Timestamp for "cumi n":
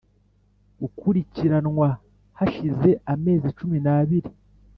3.57-3.87